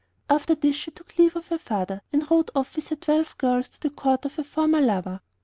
After 0.31 0.55
this 0.55 0.75
she 0.75 0.89
took 0.89 1.15
leave 1.19 1.35
of 1.35 1.49
her 1.49 1.59
father, 1.59 2.01
and 2.11 2.27
rode 2.31 2.49
off 2.55 2.75
with 2.75 2.87
her 2.87 3.23
girls 3.37 3.69
to 3.69 3.79
the 3.81 3.91
court 3.91 4.25
of 4.25 4.35
her 4.37 4.43
former 4.43 4.81
lover. 4.81 5.21